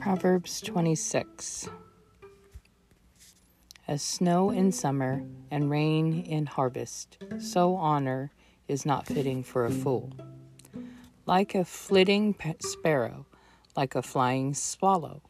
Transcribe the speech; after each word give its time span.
Proverbs 0.00 0.60
26 0.62 1.68
As 3.86 4.02
snow 4.02 4.50
in 4.50 4.72
summer 4.72 5.22
and 5.52 5.70
rain 5.70 6.24
in 6.24 6.46
harvest, 6.46 7.18
so 7.38 7.76
honor 7.76 8.32
is 8.66 8.84
not 8.84 9.06
fitting 9.06 9.44
for 9.44 9.64
a 9.64 9.70
fool. 9.70 10.12
Like 11.26 11.54
a 11.54 11.64
flitting 11.64 12.34
sparrow, 12.58 13.26
like 13.76 13.94
a 13.94 14.02
flying 14.02 14.54
swallow. 14.54 15.22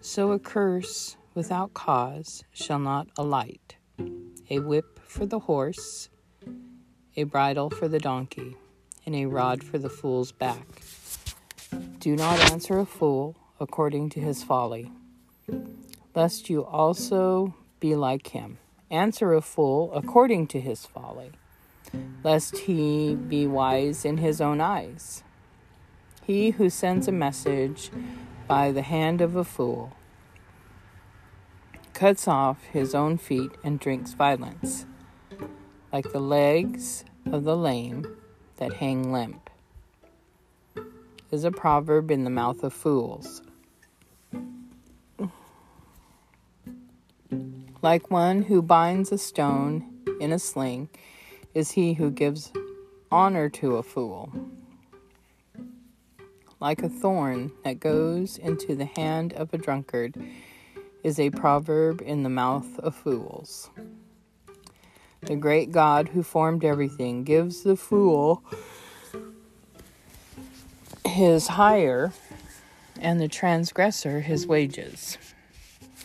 So 0.00 0.32
a 0.32 0.38
curse 0.38 1.16
without 1.34 1.74
cause 1.74 2.44
shall 2.52 2.78
not 2.78 3.08
alight. 3.16 3.76
A 4.48 4.58
whip 4.58 4.98
for 5.06 5.26
the 5.26 5.40
horse, 5.40 6.08
a 7.16 7.24
bridle 7.24 7.70
for 7.70 7.86
the 7.86 7.98
donkey, 7.98 8.56
and 9.06 9.14
a 9.14 9.26
rod 9.26 9.62
for 9.62 9.78
the 9.78 9.90
fool's 9.90 10.32
back. 10.32 10.82
Do 11.98 12.16
not 12.16 12.50
answer 12.50 12.78
a 12.78 12.86
fool 12.86 13.36
according 13.60 14.08
to 14.10 14.20
his 14.20 14.42
folly, 14.42 14.90
lest 16.14 16.48
you 16.48 16.64
also 16.64 17.54
be 17.78 17.94
like 17.94 18.28
him. 18.28 18.58
Answer 18.90 19.34
a 19.34 19.40
fool 19.40 19.92
according 19.94 20.48
to 20.48 20.60
his 20.60 20.86
folly, 20.86 21.32
lest 22.24 22.58
he 22.58 23.14
be 23.14 23.46
wise 23.46 24.04
in 24.04 24.16
his 24.16 24.40
own 24.40 24.60
eyes. 24.60 25.22
He 26.26 26.50
who 26.50 26.70
sends 26.70 27.08
a 27.08 27.12
message 27.12 27.90
by 28.46 28.72
the 28.72 28.82
hand 28.82 29.20
of 29.20 29.36
a 29.36 29.44
fool 29.44 29.92
cuts 32.00 32.26
off 32.26 32.64
his 32.64 32.94
own 32.94 33.18
feet 33.18 33.50
and 33.62 33.78
drinks 33.78 34.14
violence, 34.14 34.86
like 35.92 36.12
the 36.12 36.20
legs 36.20 37.04
of 37.30 37.44
the 37.44 37.56
lame 37.56 38.16
that 38.56 38.72
hang 38.74 39.12
limp, 39.12 39.50
is 41.30 41.44
a 41.44 41.50
proverb 41.50 42.10
in 42.10 42.24
the 42.24 42.30
mouth 42.30 42.62
of 42.64 42.72
fools. 42.72 43.42
Like 47.82 48.10
one 48.10 48.42
who 48.42 48.62
binds 48.62 49.12
a 49.12 49.18
stone 49.18 50.02
in 50.20 50.32
a 50.32 50.38
sling 50.38 50.88
is 51.54 51.72
he 51.72 51.94
who 51.94 52.10
gives 52.10 52.52
honor 53.10 53.48
to 53.50 53.76
a 53.76 53.82
fool 53.82 54.32
like 56.60 56.82
a 56.82 56.88
thorn 56.88 57.50
that 57.64 57.80
goes 57.80 58.36
into 58.36 58.74
the 58.74 58.84
hand 58.84 59.32
of 59.32 59.52
a 59.52 59.58
drunkard, 59.58 60.14
is 61.02 61.18
a 61.18 61.30
proverb 61.30 62.02
in 62.02 62.22
the 62.22 62.28
mouth 62.28 62.78
of 62.80 62.94
fools. 62.94 63.70
The 65.22 65.36
great 65.36 65.72
God 65.72 66.08
who 66.08 66.22
formed 66.22 66.64
everything 66.64 67.24
gives 67.24 67.62
the 67.62 67.76
fool 67.76 68.42
his 71.06 71.48
hire 71.48 72.12
and 73.00 73.20
the 73.20 73.28
transgressor 73.28 74.20
his 74.20 74.46
wages. 74.46 75.18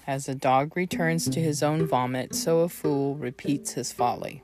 As 0.07 0.29
a 0.29 0.35
dog 0.35 0.77
returns 0.77 1.27
to 1.29 1.39
his 1.39 1.63
own 1.63 1.85
vomit, 1.87 2.35
so 2.35 2.59
a 2.59 2.69
fool 2.69 3.15
repeats 3.15 3.73
his 3.73 3.91
folly. 3.91 4.43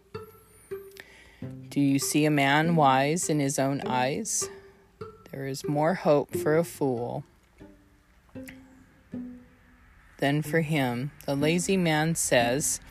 Do 1.69 1.79
you 1.79 1.99
see 1.99 2.25
a 2.25 2.31
man 2.31 2.75
wise 2.75 3.29
in 3.29 3.39
his 3.39 3.57
own 3.59 3.81
eyes? 3.85 4.49
There 5.31 5.47
is 5.47 5.65
more 5.65 5.93
hope 5.93 6.35
for 6.35 6.57
a 6.57 6.63
fool 6.65 7.23
than 10.17 10.41
for 10.41 10.59
him. 10.59 11.11
The 11.25 11.35
lazy 11.35 11.77
man 11.77 12.15
says, 12.15 12.81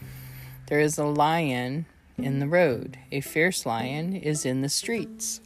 There 0.67 0.81
is 0.81 0.97
a 0.97 1.05
lion 1.05 1.85
in 2.17 2.39
the 2.39 2.49
road, 2.49 2.99
a 3.13 3.21
fierce 3.21 3.67
lion 3.67 4.17
is 4.17 4.47
in 4.47 4.63
the 4.63 4.71
streets. 4.71 5.43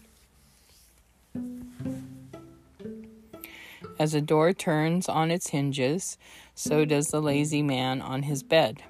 As 3.99 4.15
a 4.15 4.21
door 4.21 4.53
turns 4.53 5.09
on 5.09 5.31
its 5.31 5.49
hinges, 5.49 6.17
so 6.55 6.85
does 6.85 7.09
the 7.09 7.23
lazy 7.23 7.63
man 7.63 8.01
on 8.03 8.23
his 8.23 8.43
bed. 8.43 8.83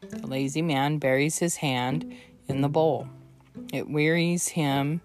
The 0.00 0.26
lazy 0.26 0.62
man 0.62 0.98
buries 0.98 1.38
his 1.38 1.56
hand 1.56 2.12
in 2.46 2.60
the 2.60 2.68
bowl. 2.68 3.08
It 3.72 3.90
wearies 3.90 4.48
him 4.48 5.00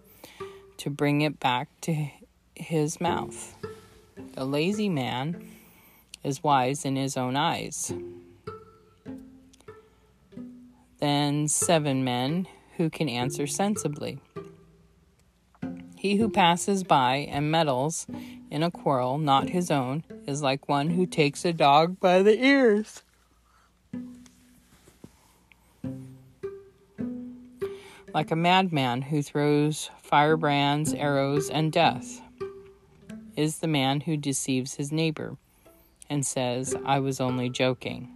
to 0.77 0.89
bring 0.89 1.21
it 1.21 1.39
back 1.39 1.67
to 1.81 2.09
his 2.55 2.99
mouth. 2.99 3.55
The 4.33 4.45
lazy 4.45 4.89
man 4.89 5.47
is 6.23 6.43
wise 6.43 6.85
in 6.85 6.95
his 6.95 7.17
own 7.17 7.35
eyes. 7.35 7.93
Then 10.99 11.47
seven 11.47 12.03
men 12.03 12.47
who 12.77 12.89
can 12.89 13.09
answer 13.09 13.45
sensibly. 13.45 14.19
He 15.95 16.15
who 16.15 16.29
passes 16.29 16.83
by 16.83 17.27
and 17.29 17.51
meddles 17.51 18.07
in 18.49 18.63
a 18.63 18.71
quarrel 18.71 19.17
not 19.17 19.49
his 19.49 19.69
own 19.69 20.03
is 20.27 20.41
like 20.41 20.67
one 20.67 20.89
who 20.89 21.05
takes 21.05 21.45
a 21.45 21.53
dog 21.53 21.99
by 21.99 22.23
the 22.23 22.43
ears. 22.43 23.03
Like 28.13 28.31
a 28.31 28.35
madman 28.35 29.03
who 29.03 29.21
throws 29.21 29.89
firebrands, 30.01 30.93
arrows, 30.93 31.49
and 31.49 31.71
death 31.71 32.22
is 33.35 33.59
the 33.59 33.67
man 33.67 34.01
who 34.01 34.17
deceives 34.17 34.75
his 34.75 34.91
neighbor 34.91 35.37
and 36.09 36.25
says, 36.25 36.75
I 36.85 36.99
was 36.99 37.19
only 37.19 37.49
joking. 37.49 38.09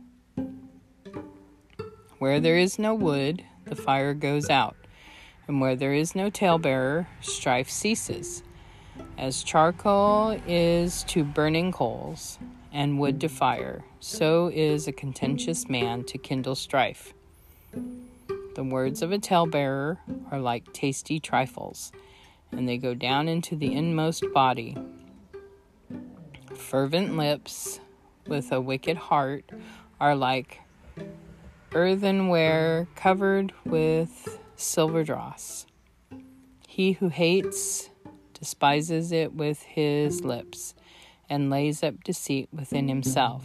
Where 2.20 2.40
there 2.40 2.58
is 2.58 2.80
no 2.80 2.94
wood, 2.94 3.44
the 3.66 3.76
fire 3.76 4.14
goes 4.14 4.50
out, 4.50 4.76
and 5.48 5.62
where 5.62 5.76
there 5.76 5.94
is 5.94 6.16
no 6.16 6.30
talebearer, 6.30 7.08
strife 7.22 7.70
ceases. 7.70 8.44
As 9.18 9.44
charcoal 9.44 10.40
is 10.48 11.04
to 11.06 11.24
burning 11.24 11.72
coals, 11.72 12.40
and 12.72 13.00
wood 13.00 13.22
to 13.22 13.30
fire, 13.30 13.84
so 14.00 14.52
is 14.54 14.88
a 14.88 14.92
contentious 14.92 15.70
man 15.70 16.04
to 16.04 16.18
kindle 16.18 16.56
strife. 16.56 17.14
The 18.56 18.64
words 18.64 19.02
of 19.02 19.12
a 19.12 19.20
talebearer 19.20 20.00
are 20.32 20.40
like 20.40 20.74
tasty 20.74 21.20
trifles, 21.20 21.92
and 22.52 22.68
they 22.68 22.78
go 22.78 22.94
down 22.94 23.28
into 23.28 23.56
the 23.56 23.74
inmost 23.74 24.24
body 24.34 24.78
fervent 26.58 27.16
lips 27.18 27.80
with 28.28 28.52
a 28.52 28.60
wicked 28.60 28.98
heart 28.98 29.50
are 30.00 30.16
like 30.16 30.62
earthenware 31.74 32.88
covered 32.96 33.54
with 33.66 34.40
silver 34.56 35.04
dross. 35.04 35.66
He 36.68 36.94
who 36.94 37.10
hates 37.10 37.90
despises 38.34 39.12
it 39.12 39.34
with 39.34 39.62
his 39.64 40.24
lips 40.24 40.76
and 41.30 41.50
lays 41.50 41.84
up 41.84 42.04
deceit 42.04 42.50
within 42.52 42.88
himself. 42.88 43.44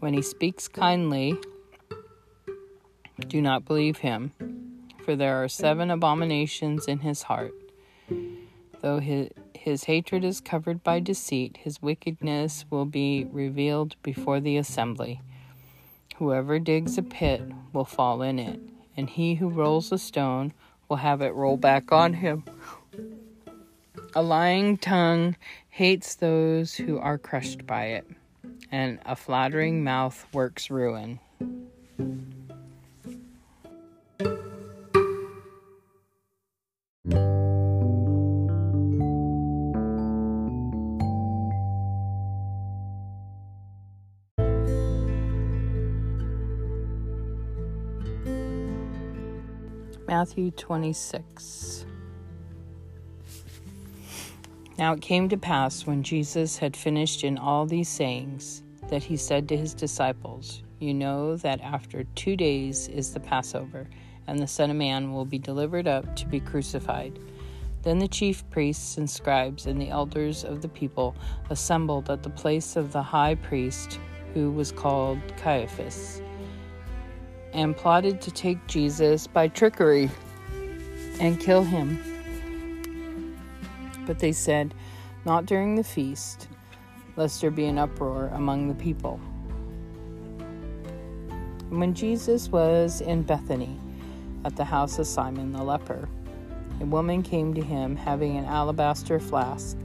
When 0.00 0.14
he 0.14 0.22
speaks 0.22 0.68
kindly, 0.68 1.36
do 3.28 3.42
not 3.42 3.64
believe 3.64 3.98
him, 3.98 4.32
for 5.04 5.14
there 5.14 5.42
are 5.42 5.48
seven 5.48 5.90
abominations 5.90 6.86
in 6.86 7.00
his 7.00 7.24
heart. 7.24 7.54
Though 8.80 8.98
his, 8.98 9.28
his 9.60 9.84
hatred 9.84 10.24
is 10.24 10.40
covered 10.40 10.82
by 10.82 10.98
deceit, 10.98 11.58
his 11.58 11.82
wickedness 11.82 12.64
will 12.70 12.86
be 12.86 13.26
revealed 13.30 13.94
before 14.02 14.40
the 14.40 14.56
assembly. 14.56 15.20
Whoever 16.16 16.58
digs 16.58 16.96
a 16.96 17.02
pit 17.02 17.42
will 17.74 17.84
fall 17.84 18.22
in 18.22 18.38
it, 18.38 18.58
and 18.96 19.10
he 19.10 19.34
who 19.34 19.50
rolls 19.50 19.92
a 19.92 19.98
stone 19.98 20.54
will 20.88 20.96
have 20.96 21.20
it 21.20 21.34
roll 21.34 21.58
back 21.58 21.92
on 21.92 22.14
him. 22.14 22.42
A 24.14 24.22
lying 24.22 24.78
tongue 24.78 25.36
hates 25.68 26.14
those 26.14 26.74
who 26.74 26.98
are 26.98 27.18
crushed 27.18 27.66
by 27.66 27.84
it, 27.88 28.08
and 28.72 28.98
a 29.04 29.14
flattering 29.14 29.84
mouth 29.84 30.26
works 30.32 30.70
ruin. 30.70 31.20
Matthew 50.20 50.50
26. 50.50 51.86
Now 54.76 54.92
it 54.92 55.00
came 55.00 55.30
to 55.30 55.38
pass 55.38 55.86
when 55.86 56.02
Jesus 56.02 56.58
had 56.58 56.76
finished 56.76 57.24
in 57.24 57.38
all 57.38 57.64
these 57.64 57.88
sayings 57.88 58.62
that 58.90 59.02
he 59.02 59.16
said 59.16 59.48
to 59.48 59.56
his 59.56 59.72
disciples, 59.72 60.62
You 60.78 60.92
know 60.92 61.38
that 61.38 61.62
after 61.62 62.04
two 62.16 62.36
days 62.36 62.86
is 62.88 63.14
the 63.14 63.20
Passover, 63.20 63.88
and 64.26 64.38
the 64.38 64.46
Son 64.46 64.68
of 64.68 64.76
Man 64.76 65.10
will 65.10 65.24
be 65.24 65.38
delivered 65.38 65.88
up 65.88 66.14
to 66.16 66.26
be 66.26 66.38
crucified. 66.38 67.18
Then 67.80 67.98
the 67.98 68.06
chief 68.06 68.44
priests 68.50 68.98
and 68.98 69.08
scribes 69.08 69.64
and 69.64 69.80
the 69.80 69.88
elders 69.88 70.44
of 70.44 70.60
the 70.60 70.68
people 70.68 71.16
assembled 71.48 72.10
at 72.10 72.22
the 72.22 72.28
place 72.28 72.76
of 72.76 72.92
the 72.92 73.02
high 73.02 73.36
priest, 73.36 73.98
who 74.34 74.50
was 74.50 74.70
called 74.70 75.18
Caiaphas 75.38 76.20
and 77.52 77.76
plotted 77.76 78.20
to 78.22 78.30
take 78.30 78.64
Jesus 78.66 79.26
by 79.26 79.48
trickery 79.48 80.10
and 81.20 81.38
kill 81.40 81.62
him. 81.62 81.98
But 84.06 84.18
they 84.18 84.32
said, 84.32 84.74
Not 85.24 85.46
during 85.46 85.74
the 85.74 85.84
feast, 85.84 86.48
lest 87.16 87.40
there 87.40 87.50
be 87.50 87.66
an 87.66 87.78
uproar 87.78 88.30
among 88.34 88.68
the 88.68 88.74
people. 88.74 89.20
When 91.68 91.94
Jesus 91.94 92.48
was 92.48 93.00
in 93.00 93.22
Bethany, 93.22 93.78
at 94.44 94.56
the 94.56 94.64
house 94.64 94.98
of 94.98 95.06
Simon 95.06 95.52
the 95.52 95.62
leper, 95.62 96.08
a 96.80 96.84
woman 96.84 97.22
came 97.22 97.52
to 97.54 97.60
him 97.60 97.94
having 97.94 98.36
an 98.38 98.46
alabaster 98.46 99.20
flask 99.20 99.76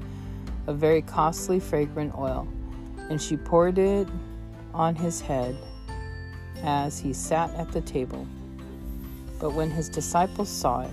of 0.67 0.77
very 0.77 1.01
costly 1.01 1.59
fragrant 1.59 2.15
oil, 2.17 2.47
and 3.09 3.21
she 3.21 3.35
poured 3.37 3.77
it 3.77 4.07
on 4.73 4.95
his 4.95 5.21
head 5.21 5.55
as 6.63 6.99
he 6.99 7.13
sat 7.13 7.53
at 7.55 7.71
the 7.71 7.81
table. 7.81 8.27
But 9.39 9.53
when 9.53 9.69
his 9.69 9.89
disciples 9.89 10.49
saw 10.49 10.81
it, 10.81 10.91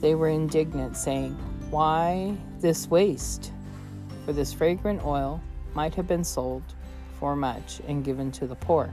they 0.00 0.14
were 0.14 0.28
indignant, 0.28 0.96
saying, 0.96 1.32
Why 1.70 2.36
this 2.60 2.88
waste? 2.88 3.52
For 4.24 4.32
this 4.32 4.52
fragrant 4.52 5.04
oil 5.04 5.40
might 5.74 5.94
have 5.94 6.06
been 6.06 6.24
sold 6.24 6.62
for 7.18 7.34
much 7.36 7.80
and 7.88 8.04
given 8.04 8.30
to 8.32 8.46
the 8.46 8.54
poor. 8.54 8.92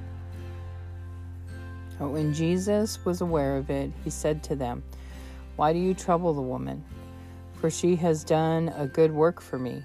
But 1.99 2.09
when 2.09 2.33
Jesus 2.33 3.03
was 3.05 3.21
aware 3.21 3.57
of 3.57 3.69
it, 3.69 3.91
he 4.03 4.09
said 4.09 4.41
to 4.43 4.55
them, 4.55 4.83
Why 5.55 5.73
do 5.73 5.79
you 5.79 5.93
trouble 5.93 6.33
the 6.33 6.41
woman? 6.41 6.83
For 7.59 7.69
she 7.69 7.95
has 7.97 8.23
done 8.23 8.73
a 8.75 8.87
good 8.87 9.11
work 9.11 9.39
for 9.39 9.59
me. 9.59 9.83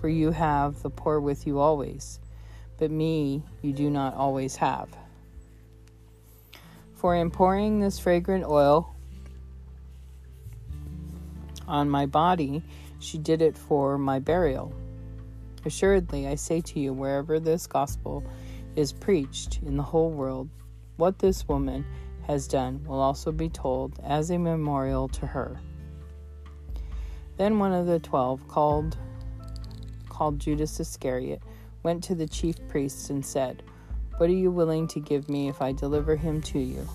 For 0.00 0.08
you 0.08 0.30
have 0.30 0.82
the 0.82 0.90
poor 0.90 1.18
with 1.20 1.46
you 1.46 1.58
always, 1.58 2.20
but 2.78 2.90
me 2.90 3.42
you 3.62 3.72
do 3.72 3.90
not 3.90 4.14
always 4.14 4.56
have. 4.56 4.88
For 7.04 7.16
in 7.16 7.30
pouring 7.30 7.80
this 7.80 7.98
fragrant 7.98 8.46
oil 8.46 8.96
on 11.68 11.90
my 11.90 12.06
body, 12.06 12.62
she 12.98 13.18
did 13.18 13.42
it 13.42 13.58
for 13.58 13.98
my 13.98 14.18
burial. 14.18 14.72
Assuredly, 15.66 16.26
I 16.26 16.36
say 16.36 16.62
to 16.62 16.80
you, 16.80 16.94
wherever 16.94 17.38
this 17.38 17.66
gospel 17.66 18.24
is 18.74 18.90
preached 18.90 19.60
in 19.66 19.76
the 19.76 19.82
whole 19.82 20.08
world, 20.12 20.48
what 20.96 21.18
this 21.18 21.46
woman 21.46 21.84
has 22.26 22.48
done 22.48 22.82
will 22.86 23.00
also 23.00 23.30
be 23.30 23.50
told 23.50 24.00
as 24.02 24.30
a 24.30 24.38
memorial 24.38 25.06
to 25.08 25.26
her. 25.26 25.60
Then 27.36 27.58
one 27.58 27.74
of 27.74 27.84
the 27.84 27.98
twelve, 27.98 28.48
called 28.48 28.96
called 30.08 30.38
Judas 30.38 30.80
Iscariot, 30.80 31.42
went 31.82 32.02
to 32.04 32.14
the 32.14 32.26
chief 32.26 32.56
priests 32.66 33.10
and 33.10 33.22
said, 33.26 33.62
what 34.18 34.30
are 34.30 34.34
you 34.34 34.50
willing 34.50 34.86
to 34.88 35.00
give 35.00 35.28
me 35.28 35.48
if 35.48 35.60
I 35.60 35.72
deliver 35.72 36.16
him 36.16 36.40
to 36.42 36.58
you? 36.58 36.88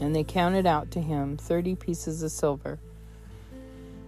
And 0.00 0.14
they 0.14 0.24
counted 0.24 0.66
out 0.66 0.90
to 0.92 1.00
him 1.00 1.36
thirty 1.36 1.74
pieces 1.74 2.22
of 2.22 2.30
silver. 2.30 2.78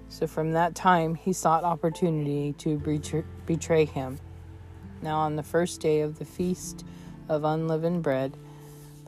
So 0.09 0.27
from 0.27 0.53
that 0.53 0.75
time 0.75 1.15
he 1.15 1.33
sought 1.33 1.65
opportunity 1.65 2.55
to 2.55 2.79
betray 3.47 3.85
him. 3.85 4.19
Now, 5.03 5.19
on 5.19 5.37
the 5.37 5.43
first 5.43 5.81
day 5.81 6.01
of 6.01 6.19
the 6.19 6.25
feast 6.25 6.85
of 7.29 7.45
unleavened 7.45 8.03
bread, 8.03 8.37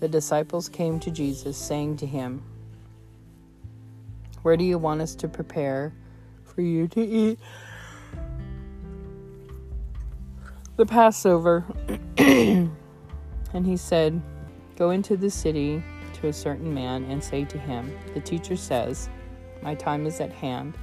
the 0.01 0.09
disciples 0.09 0.69
came 0.69 1.01
to 1.01 1.11
Jesus, 1.11 1.57
saying 1.57 1.97
to 1.99 2.07
him, 2.07 2.43
Where 4.43 4.57
do 4.57 4.65
you 4.65 4.79
want 4.79 5.01
us 5.01 5.15
to 5.17 5.29
prepare 5.29 5.93
for 6.45 6.61
you 6.61 6.87
to 6.89 7.01
eat? 7.01 7.39
The 10.79 10.87
Passover. 10.87 11.65
and 12.19 12.71
he 13.67 13.77
said, 13.77 14.23
Go 14.77 14.91
into 14.91 15.17
the 15.17 15.29
city 15.29 15.83
to 16.15 16.29
a 16.29 16.33
certain 16.33 16.73
man 16.73 17.03
and 17.11 17.23
say 17.23 17.45
to 17.47 17.59
him, 17.59 17.93
The 18.15 18.21
teacher 18.21 18.57
says, 18.57 19.11
My 19.61 19.75
time 19.75 20.07
is 20.07 20.21
at 20.21 20.33
hand. 20.33 20.79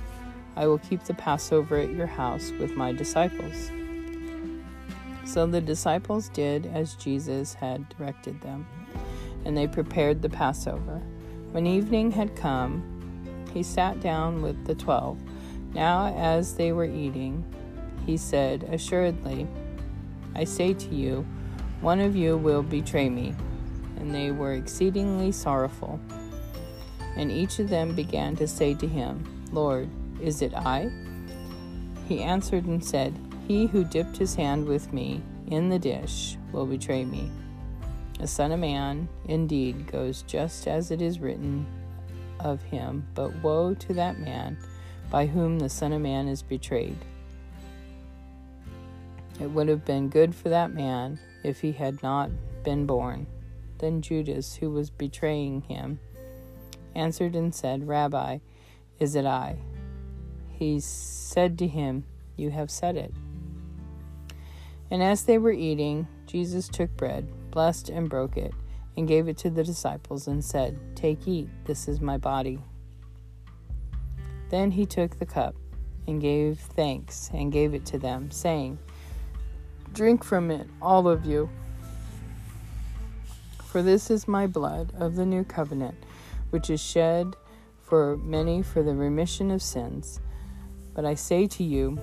I 0.57 0.67
will 0.67 0.79
keep 0.79 1.05
the 1.05 1.13
Passover 1.13 1.77
at 1.77 1.93
your 1.93 2.07
house 2.07 2.51
with 2.59 2.75
my 2.75 2.91
disciples. 2.91 3.71
So 5.23 5.47
the 5.47 5.61
disciples 5.61 6.27
did 6.29 6.65
as 6.65 6.95
Jesus 6.95 7.53
had 7.53 7.87
directed 7.87 8.41
them, 8.41 8.67
and 9.45 9.55
they 9.55 9.65
prepared 9.65 10.21
the 10.21 10.29
Passover. 10.29 11.01
When 11.51 11.65
evening 11.65 12.11
had 12.11 12.35
come, 12.35 12.83
he 13.53 13.63
sat 13.63 14.01
down 14.01 14.41
with 14.41 14.65
the 14.65 14.75
twelve. 14.75 15.21
Now, 15.73 16.13
as 16.17 16.55
they 16.55 16.73
were 16.73 16.83
eating, 16.83 17.45
he 18.05 18.17
said, 18.17 18.63
Assuredly, 18.63 19.47
I 20.35 20.43
say 20.43 20.73
to 20.73 20.95
you, 20.95 21.25
one 21.81 21.99
of 21.99 22.15
you 22.15 22.37
will 22.37 22.63
betray 22.63 23.09
me. 23.09 23.33
And 23.97 24.13
they 24.13 24.31
were 24.31 24.53
exceedingly 24.53 25.31
sorrowful. 25.31 25.99
And 27.15 27.31
each 27.31 27.59
of 27.59 27.69
them 27.69 27.95
began 27.95 28.35
to 28.35 28.47
say 28.47 28.73
to 28.75 28.87
him, 28.87 29.23
Lord, 29.51 29.89
is 30.21 30.41
it 30.41 30.53
I? 30.53 30.91
He 32.07 32.21
answered 32.21 32.65
and 32.65 32.83
said, 32.83 33.17
He 33.47 33.67
who 33.67 33.83
dipped 33.83 34.17
his 34.17 34.35
hand 34.35 34.65
with 34.65 34.91
me 34.91 35.21
in 35.47 35.69
the 35.69 35.79
dish 35.79 36.37
will 36.51 36.65
betray 36.65 37.05
me. 37.05 37.31
The 38.19 38.27
Son 38.27 38.51
of 38.51 38.59
Man 38.59 39.07
indeed 39.25 39.91
goes 39.91 40.23
just 40.23 40.67
as 40.67 40.91
it 40.91 41.01
is 41.01 41.19
written 41.19 41.65
of 42.39 42.61
him, 42.63 43.07
but 43.13 43.35
woe 43.43 43.73
to 43.73 43.93
that 43.93 44.19
man 44.19 44.57
by 45.09 45.25
whom 45.25 45.59
the 45.59 45.69
Son 45.69 45.93
of 45.93 46.01
Man 46.01 46.27
is 46.27 46.41
betrayed. 46.41 46.97
It 49.39 49.51
would 49.51 49.67
have 49.67 49.83
been 49.83 50.09
good 50.09 50.33
for 50.33 50.49
that 50.49 50.73
man 50.73 51.19
if 51.43 51.59
he 51.59 51.71
had 51.71 52.01
not 52.01 52.29
been 52.63 52.85
born. 52.85 53.27
Then 53.79 54.01
Judas, 54.01 54.55
who 54.55 54.71
was 54.71 54.89
betraying 54.89 55.61
him, 55.61 55.99
answered 56.95 57.35
and 57.35 57.53
said, 57.53 57.87
Rabbi, 57.87 58.39
is 58.99 59.15
it 59.15 59.25
I? 59.25 59.57
He 60.49 60.79
said 60.79 61.57
to 61.59 61.67
him, 61.67 62.05
You 62.37 62.49
have 62.51 62.71
said 62.71 62.95
it. 62.95 63.13
And 64.89 65.03
as 65.03 65.23
they 65.23 65.37
were 65.37 65.51
eating, 65.51 66.07
Jesus 66.25 66.69
took 66.69 66.95
bread, 66.95 67.27
blessed 67.51 67.89
and 67.89 68.09
broke 68.09 68.37
it, 68.37 68.53
and 68.95 69.07
gave 69.07 69.27
it 69.27 69.37
to 69.39 69.49
the 69.49 69.63
disciples, 69.63 70.27
and 70.27 70.43
said, 70.43 70.79
Take, 70.95 71.27
eat, 71.27 71.49
this 71.65 71.89
is 71.89 71.99
my 71.99 72.17
body. 72.17 72.61
Then 74.49 74.71
he 74.71 74.85
took 74.85 75.19
the 75.19 75.25
cup, 75.25 75.55
and 76.07 76.21
gave 76.21 76.59
thanks, 76.59 77.29
and 77.33 77.51
gave 77.51 77.73
it 77.73 77.85
to 77.87 77.99
them, 77.99 78.31
saying, 78.31 78.79
Drink 79.95 80.25
from 80.25 80.51
it, 80.51 80.67
all 80.81 81.07
of 81.07 81.25
you. 81.25 81.49
For 83.63 83.81
this 83.81 84.11
is 84.11 84.27
my 84.27 84.45
blood 84.45 84.91
of 84.99 85.15
the 85.15 85.25
new 85.25 85.45
covenant, 85.45 85.95
which 86.49 86.69
is 86.69 86.81
shed 86.81 87.37
for 87.81 88.17
many 88.17 88.61
for 88.61 88.83
the 88.83 88.93
remission 88.93 89.51
of 89.51 89.61
sins. 89.61 90.19
But 90.93 91.05
I 91.05 91.13
say 91.13 91.47
to 91.47 91.63
you, 91.63 91.97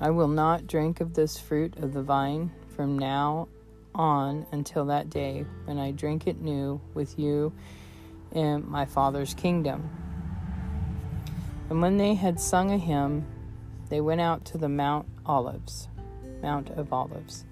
I 0.00 0.10
will 0.10 0.28
not 0.28 0.68
drink 0.68 1.00
of 1.00 1.14
this 1.14 1.40
fruit 1.40 1.76
of 1.78 1.92
the 1.92 2.02
vine 2.02 2.52
from 2.76 2.96
now 2.96 3.48
on 3.92 4.46
until 4.52 4.84
that 4.84 5.10
day 5.10 5.44
when 5.64 5.78
I 5.80 5.90
drink 5.90 6.28
it 6.28 6.40
new 6.40 6.80
with 6.94 7.18
you 7.18 7.52
in 8.30 8.64
my 8.70 8.84
Father's 8.84 9.34
kingdom. 9.34 9.90
And 11.68 11.82
when 11.82 11.96
they 11.96 12.14
had 12.14 12.40
sung 12.40 12.70
a 12.70 12.78
hymn, 12.78 13.26
they 13.90 14.00
went 14.00 14.20
out 14.20 14.44
to 14.46 14.58
the 14.58 14.68
Mount 14.68 15.06
Olives, 15.26 15.88
Mount 16.40 16.70
of 16.70 16.92
Olives. 16.92 17.44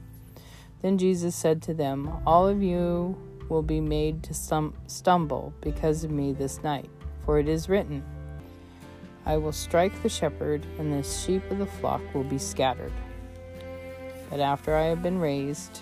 Then 0.81 0.97
Jesus 0.97 1.35
said 1.35 1.61
to 1.63 1.75
them, 1.75 2.11
All 2.27 2.49
of 2.49 2.63
you 2.63 3.17
will 3.49 3.63
be 3.63 3.81
made 3.81 4.23
to 4.23 4.33
stum- 4.33 4.75
stumble 4.87 5.53
because 5.61 6.05
of 6.05 6.11
me 6.11 6.33
this 6.33 6.63
night, 6.63 6.89
for 7.25 7.39
it 7.39 7.49
is 7.49 7.69
written, 7.69 8.05
I 9.27 9.37
will 9.37 9.53
strike 9.53 10.03
the 10.03 10.09
shepherd, 10.09 10.65
and 10.79 10.93
the 10.93 11.03
sheep 11.03 11.43
of 11.51 11.59
the 11.59 11.67
flock 11.67 12.01
will 12.15 12.25
be 12.25 12.39
scattered. 12.39 12.93
But 14.31 14.41
after 14.41 14.75
I 14.75 14.85
have 14.85 15.03
been 15.03 15.19
raised, 15.19 15.81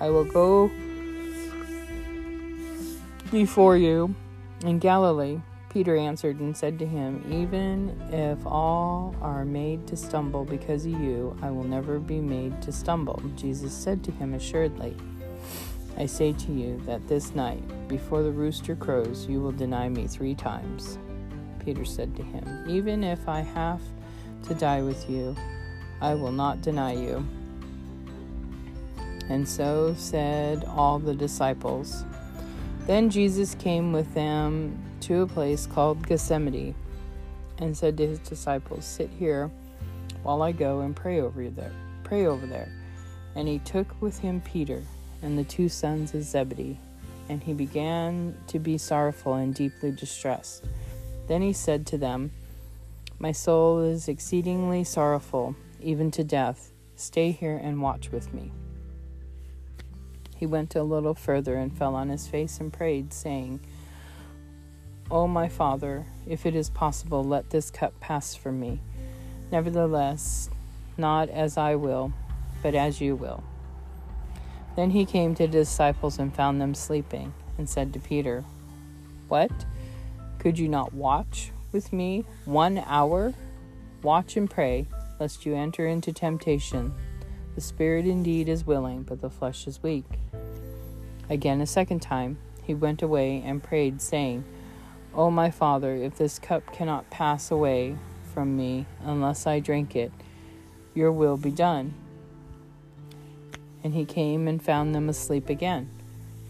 I 0.00 0.10
will 0.10 0.24
go 0.24 0.70
before 3.30 3.76
you 3.76 4.14
in 4.64 4.78
Galilee. 4.78 5.40
Peter 5.70 5.96
answered 5.96 6.40
and 6.40 6.56
said 6.56 6.80
to 6.80 6.84
him, 6.84 7.24
Even 7.30 7.96
if 8.12 8.44
all 8.44 9.14
are 9.22 9.44
made 9.44 9.86
to 9.86 9.96
stumble 9.96 10.44
because 10.44 10.84
of 10.84 10.92
you, 10.92 11.36
I 11.42 11.50
will 11.50 11.64
never 11.64 12.00
be 12.00 12.20
made 12.20 12.60
to 12.62 12.72
stumble. 12.72 13.22
Jesus 13.36 13.72
said 13.72 14.02
to 14.04 14.10
him, 14.10 14.34
Assuredly, 14.34 14.96
I 15.96 16.06
say 16.06 16.32
to 16.32 16.52
you 16.52 16.82
that 16.86 17.06
this 17.06 17.36
night, 17.36 17.62
before 17.86 18.24
the 18.24 18.32
rooster 18.32 18.74
crows, 18.74 19.26
you 19.28 19.40
will 19.40 19.52
deny 19.52 19.88
me 19.88 20.08
three 20.08 20.34
times. 20.34 20.98
Peter 21.64 21.84
said 21.84 22.16
to 22.16 22.22
him, 22.24 22.64
Even 22.68 23.04
if 23.04 23.28
I 23.28 23.40
have 23.40 23.80
to 24.48 24.54
die 24.54 24.82
with 24.82 25.08
you, 25.08 25.36
I 26.00 26.14
will 26.14 26.32
not 26.32 26.62
deny 26.62 26.94
you. 26.94 27.24
And 29.28 29.48
so 29.48 29.94
said 29.96 30.64
all 30.64 30.98
the 30.98 31.14
disciples. 31.14 32.04
Then 32.88 33.08
Jesus 33.08 33.54
came 33.54 33.92
with 33.92 34.12
them 34.14 34.76
to 35.10 35.22
a 35.22 35.26
place 35.26 35.66
called 35.66 36.06
Gethsemane 36.06 36.72
and 37.58 37.76
said 37.76 37.96
to 37.96 38.06
his 38.06 38.20
disciples, 38.20 38.84
Sit 38.84 39.10
here 39.18 39.50
while 40.22 40.40
I 40.40 40.52
go 40.52 40.82
and 40.82 40.94
pray 40.94 41.20
over 41.20 41.50
there. 41.50 41.72
Pray 42.04 42.26
over 42.26 42.46
there. 42.46 42.68
And 43.34 43.48
he 43.48 43.58
took 43.58 44.00
with 44.00 44.20
him 44.20 44.40
Peter 44.40 44.84
and 45.20 45.36
the 45.36 45.42
two 45.42 45.68
sons 45.68 46.14
of 46.14 46.22
Zebedee, 46.22 46.78
and 47.28 47.42
he 47.42 47.54
began 47.54 48.36
to 48.46 48.60
be 48.60 48.78
sorrowful 48.78 49.34
and 49.34 49.52
deeply 49.52 49.90
distressed. 49.90 50.64
Then 51.26 51.42
he 51.42 51.54
said 51.54 51.88
to 51.88 51.98
them, 51.98 52.30
My 53.18 53.32
soul 53.32 53.80
is 53.80 54.06
exceedingly 54.06 54.84
sorrowful, 54.84 55.56
even 55.80 56.12
to 56.12 56.22
death. 56.22 56.70
Stay 56.94 57.32
here 57.32 57.60
and 57.60 57.82
watch 57.82 58.12
with 58.12 58.32
me. 58.32 58.52
He 60.36 60.46
went 60.46 60.76
a 60.76 60.84
little 60.84 61.14
further 61.14 61.56
and 61.56 61.76
fell 61.76 61.96
on 61.96 62.10
his 62.10 62.28
face 62.28 62.60
and 62.60 62.72
prayed, 62.72 63.12
saying, 63.12 63.58
O 65.10 65.26
my 65.26 65.48
Father, 65.48 66.06
if 66.28 66.46
it 66.46 66.54
is 66.54 66.70
possible, 66.70 67.24
let 67.24 67.50
this 67.50 67.70
cup 67.70 67.98
pass 67.98 68.36
from 68.36 68.60
me. 68.60 68.80
Nevertheless, 69.50 70.50
not 70.96 71.28
as 71.28 71.58
I 71.58 71.74
will, 71.74 72.12
but 72.62 72.76
as 72.76 73.00
you 73.00 73.16
will. 73.16 73.42
Then 74.76 74.90
he 74.90 75.04
came 75.04 75.34
to 75.34 75.48
the 75.48 75.52
disciples 75.52 76.20
and 76.20 76.32
found 76.32 76.60
them 76.60 76.74
sleeping, 76.74 77.34
and 77.58 77.68
said 77.68 77.92
to 77.92 77.98
Peter, 77.98 78.44
What? 79.26 79.50
Could 80.38 80.60
you 80.60 80.68
not 80.68 80.94
watch 80.94 81.50
with 81.72 81.92
me 81.92 82.24
one 82.44 82.78
hour? 82.86 83.34
Watch 84.02 84.36
and 84.36 84.48
pray, 84.48 84.86
lest 85.18 85.44
you 85.44 85.56
enter 85.56 85.86
into 85.86 86.12
temptation. 86.12 86.94
The 87.56 87.60
spirit 87.60 88.06
indeed 88.06 88.48
is 88.48 88.64
willing, 88.64 89.02
but 89.02 89.20
the 89.20 89.28
flesh 89.28 89.66
is 89.66 89.82
weak. 89.82 90.06
Again, 91.28 91.60
a 91.60 91.66
second 91.66 92.00
time, 92.00 92.38
he 92.62 92.74
went 92.74 93.02
away 93.02 93.42
and 93.44 93.62
prayed, 93.62 94.00
saying, 94.00 94.44
O 95.14 95.30
my 95.30 95.50
Father, 95.50 95.94
if 95.94 96.16
this 96.16 96.38
cup 96.38 96.72
cannot 96.72 97.10
pass 97.10 97.50
away 97.50 97.96
from 98.32 98.56
me 98.56 98.86
unless 99.04 99.44
I 99.46 99.58
drink 99.58 99.96
it, 99.96 100.12
your 100.94 101.10
will 101.10 101.36
be 101.36 101.50
done. 101.50 101.94
And 103.82 103.92
he 103.92 104.04
came 104.04 104.46
and 104.46 104.62
found 104.62 104.94
them 104.94 105.08
asleep 105.08 105.48
again, 105.48 105.90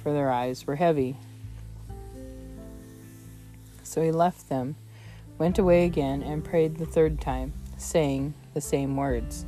for 0.02 0.12
their 0.12 0.30
eyes 0.30 0.66
were 0.66 0.76
heavy. 0.76 1.16
So 3.82 4.02
he 4.02 4.12
left 4.12 4.48
them, 4.50 4.76
went 5.38 5.58
away 5.58 5.86
again, 5.86 6.22
and 6.22 6.44
prayed 6.44 6.76
the 6.76 6.86
third 6.86 7.20
time, 7.20 7.54
saying 7.78 8.34
the 8.52 8.60
same 8.60 8.94
words. 8.96 9.46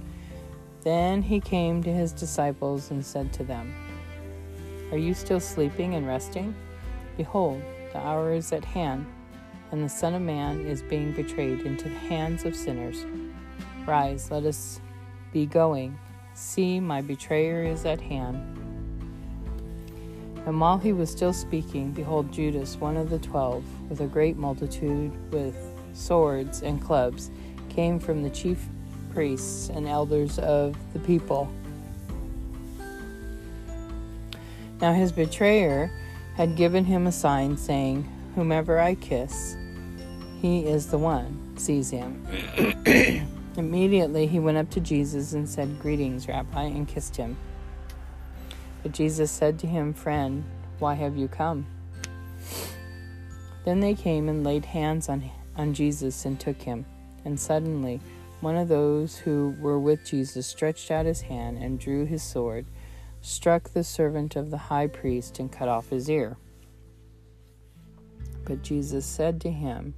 Then 0.85 1.23
he 1.23 1.39
came 1.39 1.83
to 1.83 1.93
his 1.93 2.13
disciples 2.13 2.91
and 2.91 3.05
said 3.05 3.33
to 3.35 3.45
them, 3.45 3.75
Are 4.91 4.99
you 4.99 5.13
still 5.13 5.39
sleeping 5.39 5.95
and 5.95 6.07
resting? 6.07 6.55
Behold, 7.17 7.63
the 7.93 7.99
hour 7.99 8.33
is 8.33 8.53
at 8.53 8.65
hand, 8.65 9.07
and 9.71 9.85
the 9.85 9.89
Son 9.89 10.15
of 10.15 10.23
Man 10.23 10.67
is 10.67 10.83
being 10.83 11.13
betrayed 11.13 11.61
into 11.61 11.89
the 11.89 11.99
hands 11.99 12.45
of 12.45 12.57
sinners. 12.57 13.05
Rise, 13.87 14.31
let 14.31 14.45
us 14.45 14.81
be 15.33 15.47
going. 15.47 15.99
See, 16.35 16.81
my 16.81 17.01
betrayer 17.03 17.65
is 17.65 17.85
at 17.85 18.01
hand. 18.01 18.37
And 20.47 20.61
while 20.61 20.79
he 20.79 20.93
was 20.93 21.11
still 21.11 21.33
speaking, 21.33 21.93
behold, 21.93 22.33
Judas, 22.33 22.77
one 22.77 22.97
of 22.97 23.11
the 23.11 23.19
twelve, 23.19 23.65
with 23.89 24.01
a 24.01 24.07
great 24.07 24.37
multitude 24.37 25.13
with 25.33 25.57
swords 25.93 26.63
and 26.63 26.83
clubs, 26.83 27.31
came 27.69 27.99
from 28.01 28.23
the 28.23 28.31
chief 28.31 28.59
priests 29.15 29.69
and 29.69 29.87
elders 29.87 30.39
of 30.39 30.77
the 30.93 30.99
people. 30.99 31.53
Now 34.81 34.93
his 34.93 35.13
betrayer 35.13 35.93
had 36.37 36.57
given 36.57 36.85
him 36.85 37.07
a 37.07 37.13
sign, 37.13 37.57
saying, 37.57 38.09
Whomever 38.35 38.79
I 38.79 38.95
kiss, 38.95 39.57
he 40.41 40.67
is 40.67 40.87
the 40.87 40.99
one. 40.99 41.55
Seize 41.57 41.91
him. 41.91 42.27
Immediately 43.57 44.27
he 44.27 44.39
went 44.39 44.59
up 44.59 44.71
to 44.71 44.81
Jesus 44.81 45.35
and 45.35 45.49
said, 45.49 45.81
Greetings, 45.81 46.27
Rabbi, 46.27 46.65
and 46.65 46.89
kissed 46.89 47.17
him. 47.17 47.37
But 48.83 48.93
Jesus 48.93 49.31
said 49.31 49.59
to 49.61 49.67
him, 49.67 49.93
Friend, 49.93 50.45
why 50.79 50.95
have 50.95 51.17
you 51.17 51.29
come? 51.29 51.67
Then 53.65 53.81
they 53.81 53.95
came 53.95 54.29
and 54.29 54.43
laid 54.43 54.65
hands 54.65 55.09
on, 55.09 55.31
on 55.57 55.75
Jesus 55.75 56.25
and 56.25 56.41
took 56.41 56.61
him. 56.61 56.85
And 57.25 57.39
suddenly 57.39 58.01
one 58.41 58.57
of 58.57 58.67
those 58.67 59.19
who 59.19 59.55
were 59.61 59.79
with 59.79 60.05
Jesus 60.05 60.49
stretched 60.49 60.91
out 60.91 61.07
his 61.07 61.21
hand 61.21 61.59
and 61.59 61.79
drew 61.79 62.05
his 62.05 62.25
sword, 62.25 62.67
struck 63.23 63.71
the 63.71 63.85
servant 63.85 64.37
of 64.37 64.51
the 64.51 64.59
high 64.59 64.89
priest, 64.89 65.39
and 65.39 65.51
cut 65.51 65.69
off 65.69 65.89
his 65.89 66.11
ear. 66.11 66.37
But 68.45 68.63
Jesus 68.63 69.07
said 69.07 69.41
to 69.43 69.51
him, 69.51 69.95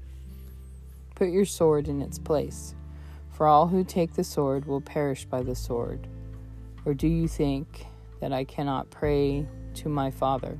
Put 1.14 1.30
your 1.30 1.46
sword 1.46 1.88
in 1.88 2.02
its 2.02 2.18
place. 2.18 2.74
For 3.32 3.46
all 3.46 3.66
who 3.66 3.82
take 3.82 4.14
the 4.14 4.22
sword 4.22 4.66
will 4.66 4.80
perish 4.80 5.24
by 5.24 5.42
the 5.42 5.56
sword. 5.56 6.06
Or 6.84 6.94
do 6.94 7.08
you 7.08 7.26
think 7.26 7.86
that 8.20 8.32
I 8.32 8.44
cannot 8.44 8.90
pray 8.90 9.46
to 9.74 9.88
my 9.88 10.10
Father, 10.10 10.58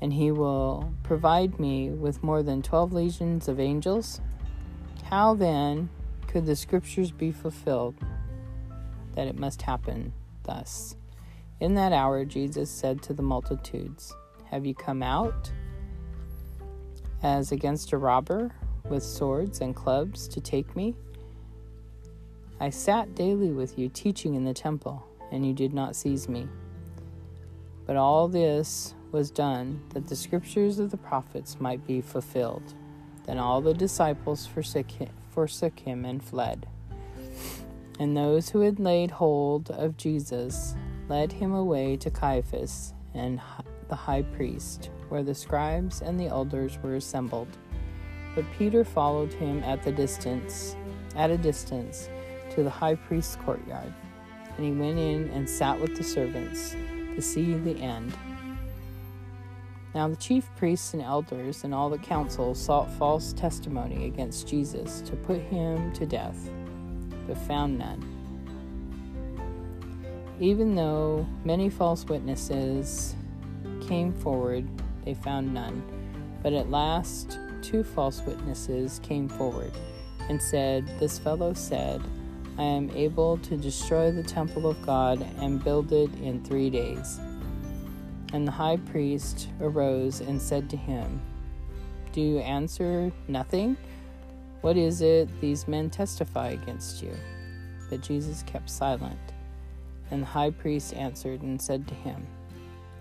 and 0.00 0.12
he 0.12 0.30
will 0.30 0.92
provide 1.02 1.58
me 1.58 1.90
with 1.90 2.22
more 2.22 2.42
than 2.42 2.62
twelve 2.62 2.92
legions 2.92 3.48
of 3.48 3.58
angels? 3.58 4.20
How 5.04 5.34
then 5.34 5.88
could 6.28 6.46
the 6.46 6.54
scriptures 6.54 7.10
be 7.10 7.32
fulfilled 7.32 7.96
that 9.14 9.26
it 9.26 9.38
must 9.38 9.62
happen 9.62 10.12
thus? 10.44 10.94
In 11.60 11.74
that 11.74 11.92
hour, 11.92 12.24
Jesus 12.24 12.70
said 12.70 13.02
to 13.02 13.12
the 13.12 13.22
multitudes, 13.22 14.14
Have 14.50 14.64
you 14.64 14.74
come 14.74 15.02
out 15.02 15.52
as 17.22 17.52
against 17.52 17.92
a 17.92 17.98
robber 17.98 18.50
with 18.88 19.02
swords 19.02 19.60
and 19.60 19.76
clubs 19.76 20.26
to 20.28 20.40
take 20.40 20.74
me? 20.74 20.94
I 22.58 22.70
sat 22.70 23.14
daily 23.14 23.50
with 23.50 23.78
you 23.78 23.90
teaching 23.90 24.34
in 24.34 24.44
the 24.44 24.54
temple, 24.54 25.06
and 25.30 25.46
you 25.46 25.52
did 25.52 25.74
not 25.74 25.94
seize 25.94 26.30
me. 26.30 26.48
But 27.86 27.96
all 27.96 28.26
this 28.26 28.94
was 29.12 29.30
done 29.30 29.82
that 29.92 30.06
the 30.06 30.16
scriptures 30.16 30.78
of 30.78 30.90
the 30.90 30.96
prophets 30.96 31.60
might 31.60 31.86
be 31.86 32.00
fulfilled. 32.00 32.74
Then 33.24 33.38
all 33.38 33.60
the 33.60 33.74
disciples 33.74 34.46
forsook 34.46 34.90
him, 34.90 35.10
forsook 35.30 35.80
him 35.80 36.06
and 36.06 36.22
fled. 36.22 36.66
And 37.98 38.16
those 38.16 38.48
who 38.48 38.60
had 38.60 38.80
laid 38.80 39.10
hold 39.10 39.70
of 39.70 39.98
Jesus 39.98 40.74
led 41.10 41.32
him 41.32 41.52
away 41.52 41.96
to 41.96 42.08
Caiaphas 42.08 42.94
and 43.14 43.40
the 43.88 43.96
high 43.96 44.22
priest, 44.22 44.90
where 45.08 45.24
the 45.24 45.34
scribes 45.34 46.02
and 46.02 46.18
the 46.18 46.28
elders 46.28 46.78
were 46.84 46.94
assembled. 46.94 47.48
But 48.36 48.44
Peter 48.56 48.84
followed 48.84 49.32
him 49.32 49.60
at 49.64 49.82
the 49.82 49.90
distance, 49.90 50.76
at 51.16 51.32
a 51.32 51.36
distance 51.36 52.08
to 52.54 52.62
the 52.62 52.70
high 52.70 52.94
priest's 52.94 53.34
courtyard, 53.34 53.92
and 54.56 54.64
he 54.64 54.70
went 54.70 55.00
in 55.00 55.28
and 55.30 55.50
sat 55.50 55.80
with 55.80 55.96
the 55.96 56.04
servants 56.04 56.76
to 57.16 57.20
see 57.20 57.54
the 57.54 57.76
end. 57.80 58.16
Now 59.96 60.06
the 60.06 60.14
chief 60.14 60.48
priests 60.56 60.94
and 60.94 61.02
elders 61.02 61.64
and 61.64 61.74
all 61.74 61.90
the 61.90 61.98
council 61.98 62.54
sought 62.54 62.88
false 62.88 63.32
testimony 63.32 64.06
against 64.06 64.46
Jesus 64.46 65.00
to 65.00 65.16
put 65.16 65.40
him 65.40 65.92
to 65.94 66.06
death, 66.06 66.38
but 67.26 67.36
found 67.36 67.78
none. 67.78 68.19
Even 70.40 70.74
though 70.74 71.26
many 71.44 71.68
false 71.68 72.06
witnesses 72.06 73.14
came 73.86 74.10
forward, 74.10 74.66
they 75.04 75.12
found 75.12 75.52
none. 75.52 75.82
But 76.42 76.54
at 76.54 76.70
last, 76.70 77.38
two 77.60 77.84
false 77.84 78.22
witnesses 78.22 79.00
came 79.02 79.28
forward 79.28 79.72
and 80.30 80.40
said, 80.40 80.86
This 80.98 81.18
fellow 81.18 81.52
said, 81.52 82.00
I 82.56 82.62
am 82.62 82.90
able 82.92 83.36
to 83.38 83.56
destroy 83.58 84.10
the 84.10 84.22
temple 84.22 84.66
of 84.66 84.80
God 84.80 85.20
and 85.40 85.62
build 85.62 85.92
it 85.92 86.10
in 86.22 86.42
three 86.42 86.70
days. 86.70 87.20
And 88.32 88.46
the 88.46 88.52
high 88.52 88.78
priest 88.78 89.48
arose 89.60 90.20
and 90.20 90.40
said 90.40 90.70
to 90.70 90.76
him, 90.78 91.20
Do 92.12 92.22
you 92.22 92.38
answer 92.38 93.12
nothing? 93.28 93.76
What 94.62 94.78
is 94.78 95.02
it 95.02 95.28
these 95.42 95.68
men 95.68 95.90
testify 95.90 96.50
against 96.50 97.02
you? 97.02 97.12
But 97.90 98.00
Jesus 98.00 98.42
kept 98.44 98.70
silent. 98.70 99.29
And 100.10 100.22
the 100.22 100.26
high 100.26 100.50
priest 100.50 100.94
answered 100.94 101.42
and 101.42 101.60
said 101.60 101.86
to 101.88 101.94
him, 101.94 102.26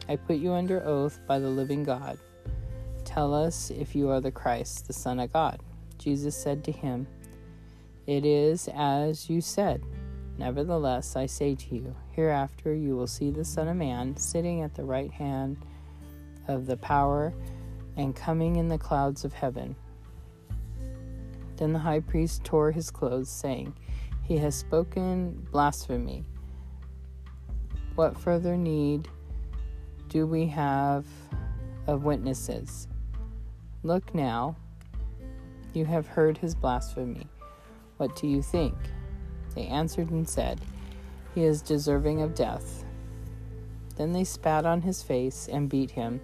I 0.07 0.15
put 0.15 0.37
you 0.37 0.53
under 0.53 0.83
oath 0.85 1.19
by 1.27 1.39
the 1.39 1.49
living 1.49 1.83
God. 1.83 2.17
Tell 3.05 3.33
us 3.33 3.71
if 3.71 3.95
you 3.95 4.09
are 4.09 4.21
the 4.21 4.31
Christ, 4.31 4.87
the 4.87 4.93
Son 4.93 5.19
of 5.19 5.33
God. 5.33 5.59
Jesus 5.97 6.35
said 6.35 6.63
to 6.63 6.71
him, 6.71 7.07
it 8.09 8.25
is 8.25 8.67
as 8.73 9.29
you 9.29 9.39
said. 9.39 9.83
Nevertheless, 10.39 11.15
I 11.15 11.27
say 11.27 11.53
to 11.53 11.75
you, 11.75 11.95
hereafter 12.13 12.73
you 12.73 12.95
will 12.95 13.05
see 13.05 13.29
the 13.29 13.45
Son 13.45 13.67
of 13.67 13.77
Man 13.77 14.17
sitting 14.17 14.63
at 14.63 14.73
the 14.73 14.83
right 14.83 15.11
hand 15.11 15.57
of 16.47 16.65
the 16.65 16.75
power 16.75 17.31
and 17.97 18.15
coming 18.15 18.55
in 18.55 18.67
the 18.67 18.79
clouds 18.79 19.25
of 19.25 19.33
heaven. 19.33 19.75
Then 21.57 21.71
the 21.71 21.77
high 21.77 21.99
priest 21.99 22.43
tore 22.43 22.71
his 22.71 22.89
clothes, 22.89 23.29
saying, 23.29 23.75
He 24.23 24.37
has 24.37 24.55
spoken 24.55 25.47
blasphemy. 25.51 26.25
What 27.99 28.17
further 28.17 28.55
need 28.55 29.09
do 30.07 30.25
we 30.25 30.45
have 30.45 31.05
of 31.85 32.05
witnesses? 32.05 32.87
Look 33.83 34.15
now, 34.15 34.55
you 35.73 35.83
have 35.83 36.07
heard 36.07 36.37
his 36.37 36.55
blasphemy. 36.55 37.27
What 37.97 38.15
do 38.15 38.25
you 38.25 38.41
think? 38.41 38.73
They 39.53 39.65
answered 39.65 40.11
and 40.11 40.29
said, 40.29 40.61
He 41.35 41.43
is 41.43 41.61
deserving 41.61 42.21
of 42.21 42.35
death. 42.35 42.85
Then 43.97 44.13
they 44.13 44.23
spat 44.23 44.65
on 44.65 44.81
his 44.81 45.03
face 45.03 45.49
and 45.51 45.67
beat 45.67 45.91
him, 45.91 46.21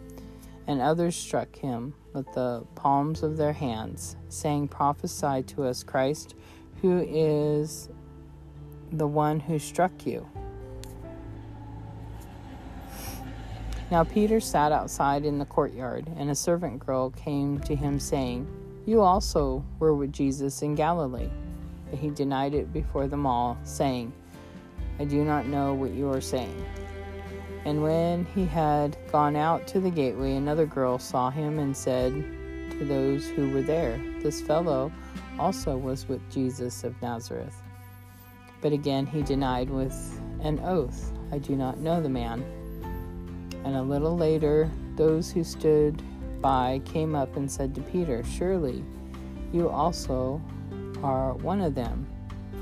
and 0.67 0.79
others 0.79 1.13
struck 1.13 1.58
him 1.58 1.94
with 2.13 2.32
the 2.32 2.63
palms 2.75 3.22
of 3.22 3.36
their 3.36 3.51
hands, 3.51 4.15
saying, 4.29 4.70
Prophesy 4.70 5.44
to 5.44 5.65
us, 5.65 5.84
Christ, 5.84 6.36
who 6.82 7.00
is 7.05 7.89
the 8.94 9.08
one 9.08 9.41
who 9.41 9.60
struck 9.60 10.05
you. 10.05 10.25
Now 13.92 14.04
Peter 14.04 14.39
sat 14.39 14.72
outside 14.72 15.25
in 15.25 15.38
the 15.38 15.46
courtyard, 15.46 16.12
and 16.18 16.32
a 16.32 16.36
servant 16.36 16.84
girl 16.84 17.12
came 17.12 17.60
to 17.60 17.75
him, 17.75 18.00
saying, 18.00 18.48
You 18.86 19.01
also 19.01 19.63
were 19.77 19.94
with 19.94 20.12
Jesus 20.12 20.63
in 20.63 20.74
Galilee. 20.74 21.30
But 21.89 22.00
he 22.00 22.10
denied 22.10 22.56
it 22.56 22.74
before 22.74 23.08
them 23.08 23.27
all, 23.27 23.58
saying, 23.63 24.12
I 25.00 25.06
do 25.06 25.24
not 25.24 25.46
know 25.46 25.74
what 25.74 25.92
you 25.92 26.12
are 26.12 26.22
saying. 26.22 26.65
And 27.65 27.84
when 27.84 28.25
he 28.34 28.46
had 28.46 28.98
gone 29.12 29.36
out 29.36 29.68
to 29.68 29.80
the 29.80 29.92
gateway, 29.92 30.36
another 30.36 30.65
girl 30.65 30.98
saw 30.98 31.30
him 31.30 31.60
and 31.60 31.77
said 31.77 32.13
to 32.72 32.86
those 32.86 33.27
who 33.27 33.51
were 33.51 33.62
there, 33.62 34.01
This 34.22 34.42
fellow 34.42 34.92
also 35.38 35.77
was 35.77 36.08
with 36.08 36.27
Jesus 36.32 36.84
of 36.84 37.00
Nazareth. 37.01 37.62
But 38.62 38.74
again 38.74 39.06
he 39.06 39.22
denied 39.22 39.70
with 39.70 40.20
an 40.42 40.60
oath, 40.60 41.12
I 41.32 41.38
do 41.38 41.56
not 41.56 41.80
know 41.80 42.01
the 42.01 42.10
man. 42.10 42.44
And 43.65 43.75
a 43.75 43.81
little 43.81 44.15
later, 44.15 44.69
those 44.95 45.31
who 45.31 45.43
stood 45.43 46.01
by 46.39 46.81
came 46.86 47.15
up 47.15 47.36
and 47.36 47.51
said 47.51 47.74
to 47.75 47.81
Peter, 47.81 48.24
Surely 48.24 48.84
you 49.51 49.67
also 49.69 50.39
are 51.01 51.34
one 51.34 51.62
of 51.62 51.74
them, 51.74 52.05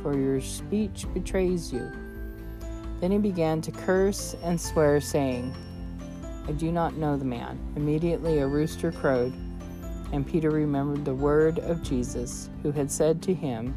for 0.02 0.18
your 0.18 0.40
speech 0.40 1.06
betrays 1.14 1.74
you. 1.74 1.92
Then 3.02 3.12
he 3.12 3.18
began 3.18 3.60
to 3.62 3.72
curse 3.72 4.34
and 4.44 4.60
swear, 4.60 5.02
saying, 5.02 5.54
I 6.48 6.54
do 6.54 6.72
not 6.72 6.96
know 6.96 7.18
the 7.18 7.26
man. 7.26 7.60
Immediately 7.76 8.40
a 8.40 8.48
rooster 8.48 8.94
crowed, 8.94 9.34
and 10.14 10.26
Peter 10.26 10.52
remembered 10.52 11.04
the 11.04 11.14
word 11.14 11.60
of 11.60 11.84
Jesus, 11.84 12.50
who 12.62 12.72
had 12.72 12.90
said 12.90 13.22
to 13.24 13.34
him, 13.34 13.76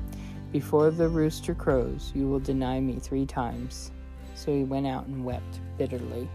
Before 0.53 0.93
the 0.93 1.09
rooster 1.09 1.57
crows, 1.57 2.13
you 2.15 2.29
will 2.29 2.39
deny 2.39 2.79
me 2.79 3.01
three 3.01 3.27
times. 3.27 3.91
So 4.37 4.53
he 4.53 4.63
went 4.63 4.87
out 4.87 5.07
and 5.07 5.25
wept 5.25 5.61
bitterly. 5.77 6.29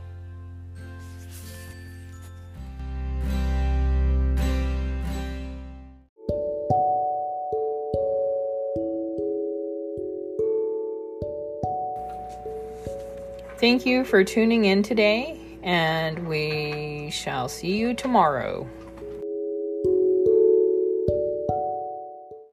Thank 13.61 13.85
you 13.85 14.05
for 14.05 14.23
tuning 14.23 14.65
in 14.65 14.81
today, 14.81 15.39
and 15.61 16.27
we 16.27 17.11
shall 17.11 17.47
see 17.47 17.77
you 17.77 17.93
tomorrow. 17.93 18.67